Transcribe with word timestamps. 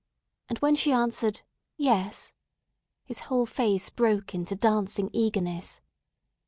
And, 0.49 0.57
when 0.63 0.75
she 0.75 0.91
answered, 0.91 1.41
"Yes," 1.77 2.33
his 3.03 3.19
whole 3.29 3.45
face 3.45 3.91
broke 3.91 4.33
into 4.33 4.55
dancing 4.55 5.11
eagerness. 5.13 5.79